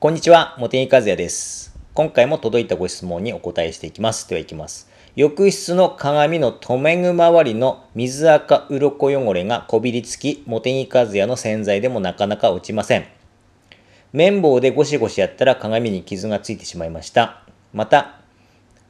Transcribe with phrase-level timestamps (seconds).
[0.00, 1.76] こんにちは、茂木和也です。
[1.92, 4.28] 今回も届いたご質問にお答えしていきます。
[4.28, 4.88] では行きます。
[5.16, 13.08] 浴室の鏡の留め具周りの水垢鱗汚れがこびりつき、茂木和也の洗剤でもなかなか落ちません。
[14.12, 17.42] 綿棒でゴシゴシやったら鏡に傷がついてしまいました。
[17.72, 18.20] また、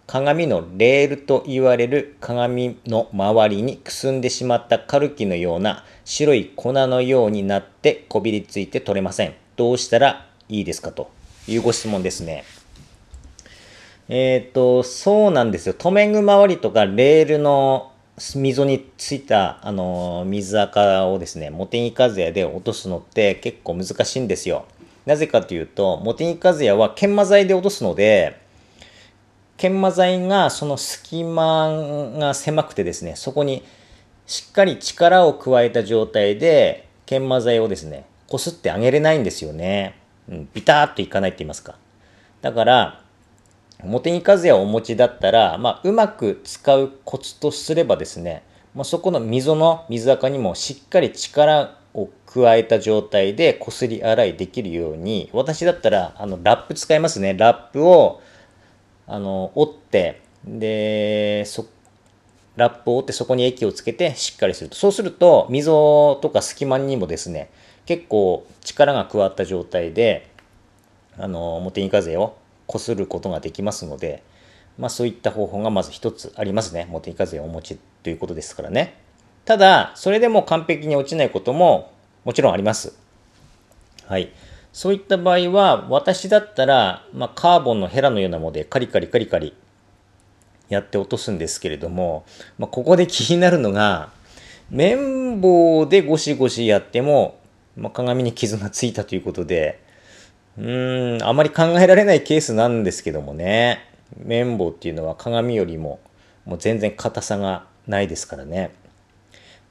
[0.07, 9.33] 鏡のレールと言われる鏡の周りにくすんでしまったカルキのような白い粉のようになってこびりついて取れません。
[9.57, 10.93] どうしたらいいですか？
[10.93, 11.11] と
[11.47, 12.45] いうご質問ですね。
[14.09, 15.75] えっ、と、そうなんですよ。
[15.75, 17.93] 留め具周りとかレールの
[18.35, 24.65] 溝についた、あの、水垢をですね、モテニカで落とすのって結構難しいんですよ。
[25.05, 28.41] なぜかというと、モテニカは研磨剤で落とすので、
[29.59, 33.63] 研磨剤がその隙間が狭くてですね、そこに
[34.27, 39.97] しっかり力を加えた状態で研磨剤をですね、こすってあげれないんですよね。
[40.29, 41.77] うん、ビターっといかないって言いますか。
[42.43, 43.03] だから、
[43.83, 48.43] 表に風をお持ちだったら、まあ、うまく使うコツとすればですね、
[48.75, 57.35] まあ、そこの溝の水垢にもしっかり力を加えた状態でこすり洗いできるように、私だったら、あの、ラップ使いますね。
[57.35, 58.21] ラップを、
[59.07, 61.45] あの、折って、で、
[62.57, 64.77] ラップを折ってそこに液をつけてしっかりすると。
[64.77, 67.51] そうすると、溝とか隙間にもですね、
[67.89, 70.29] 結構力が加わった状態で、
[71.17, 72.37] あの、モテニカゼを
[72.67, 74.23] こすることができますので、
[74.77, 76.87] まあそういった方法がまず一つありますね。
[76.91, 79.01] モテニカゼをお持ちということですからね。
[79.47, 81.91] ただ、それでも完璧に落ちないことも
[82.27, 82.95] もちろんあります。
[84.05, 84.35] はい。
[84.75, 89.55] そういった場合は、私だったら、まあ、カーボンのヘラのようなものでカリカリカリカリ
[90.69, 92.27] やって落とすんですけれども、
[92.59, 94.11] まあ、ここで気になるのが、
[94.71, 97.38] 綿棒でゴシゴシやっても、
[97.79, 99.81] まあ、鏡に傷がついたということで、
[100.59, 103.85] うーん、あまり考えられないケースなんですけどもね。
[104.25, 106.01] 綿棒っていうのは鏡よりも
[106.45, 108.73] もう全然硬さがないですからね。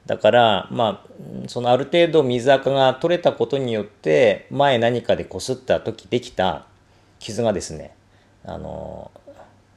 [0.06, 6.64] だから、まあ、そのある程度水垢が取れたことによって、前何かでこすった時できた
[7.18, 7.94] 傷がですね、
[8.44, 9.10] あの、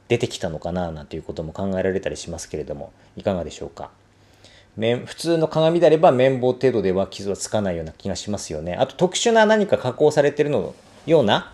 [0.08, 3.90] 出てきたのかななんていうことも考えられたりしますけれども、いかがでしょうか？
[4.76, 8.74] 面普通の鏡であれば綿棒程度では傷はつかないような気がしますよね。
[8.74, 10.74] あと特殊な何か加工されてるの
[11.06, 11.52] ような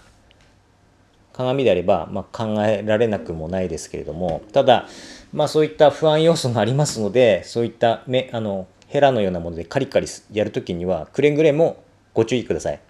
[1.33, 4.89] 鏡であれば、まあ、考えられなくもないですけれども、ただ、
[5.33, 12.81] まあそういった不安要素がありますので、そういっためあのヘラのようなものでカリカリやるときには、くれぐれもご注意ください。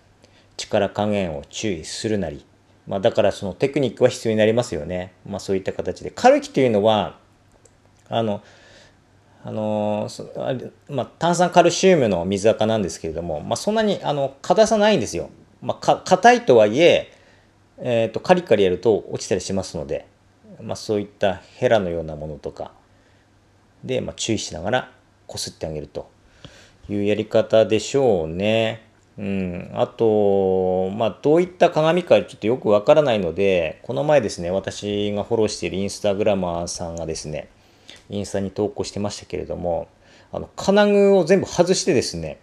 [0.57, 2.45] 力加減を注意するなり。
[2.87, 5.13] まあだからそのテクニックは必要になりますよね。
[5.29, 6.11] まあそういった形で。
[6.11, 7.19] カルキというのは、
[8.09, 8.43] あの、
[9.45, 10.09] あの
[10.89, 15.31] まあ、炭酸カルシウムの水垢なんですけれども、まあ、そんなにあの硬さないんですよ。
[15.63, 17.13] まあ、硬いとはいえ
[17.79, 20.07] えーと、カリカリやると落ちたりしますので、
[20.61, 22.73] まあ、そういったヘラのようなものとか
[23.85, 24.93] で、まあ、注意しながら
[25.27, 26.11] こすってあげると
[26.89, 28.83] いうやり方でしょうね。
[29.19, 37.49] うん、あと、まあ、どういった鏡かちょっとよくわからないので、この前ですね、私がフォローしているインスタグラマーさんがですね、
[38.11, 39.89] インスタに投稿してましたけれども、
[40.33, 42.39] あの金具を全部外してですね、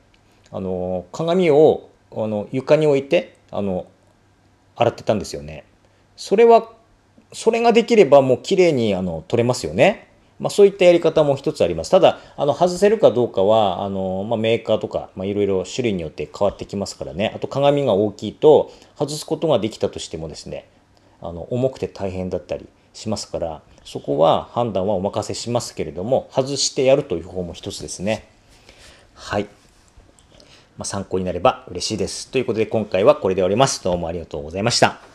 [0.51, 3.87] あの鏡をあの床に置いてあの
[4.75, 5.65] 洗ってたんですよね。
[6.15, 6.71] それは
[7.33, 10.09] それができればもう綺麗にあの取れますよね。
[10.37, 11.91] まあ、そういったやり方も一つあります。
[11.91, 17.31] ただあの外せるかどうかはあの、まあ、メーカーとか、まあ、いろいろ種類によって変わってきますからね。
[17.33, 20.67] あと鏡が大きいと外すことができたとしてもですね
[21.21, 28.27] あの重くて大変だったりしますからそこは判断はお任せしますけれども外してやるという方も一つですね。
[29.13, 29.43] はい。
[30.77, 32.29] まあ、参考になれば嬉しいです。
[32.29, 33.83] ということで今回はこれで終わります。
[33.83, 35.14] どうもありがとうございました。